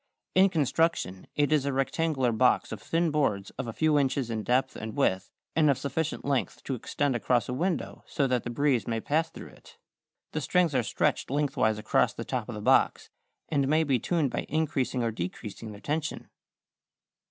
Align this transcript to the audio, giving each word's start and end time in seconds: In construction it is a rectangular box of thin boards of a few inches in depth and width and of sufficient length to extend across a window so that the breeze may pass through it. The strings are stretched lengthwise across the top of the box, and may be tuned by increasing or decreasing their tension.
In 0.33 0.49
construction 0.49 1.27
it 1.35 1.51
is 1.51 1.63
a 1.63 1.71
rectangular 1.71 2.31
box 2.31 2.71
of 2.71 2.81
thin 2.81 3.11
boards 3.11 3.51
of 3.51 3.67
a 3.67 3.71
few 3.71 3.99
inches 3.99 4.31
in 4.31 4.41
depth 4.41 4.75
and 4.75 4.97
width 4.97 5.29
and 5.55 5.69
of 5.69 5.77
sufficient 5.77 6.25
length 6.25 6.63
to 6.63 6.73
extend 6.73 7.15
across 7.15 7.47
a 7.47 7.53
window 7.53 8.03
so 8.07 8.25
that 8.25 8.43
the 8.43 8.49
breeze 8.49 8.87
may 8.87 8.99
pass 8.99 9.29
through 9.29 9.49
it. 9.49 9.77
The 10.31 10.41
strings 10.41 10.73
are 10.73 10.81
stretched 10.81 11.29
lengthwise 11.29 11.77
across 11.77 12.13
the 12.15 12.25
top 12.25 12.49
of 12.49 12.55
the 12.55 12.61
box, 12.61 13.11
and 13.47 13.67
may 13.67 13.83
be 13.83 13.99
tuned 13.99 14.31
by 14.31 14.47
increasing 14.49 15.03
or 15.03 15.11
decreasing 15.11 15.71
their 15.71 15.81
tension. 15.81 16.29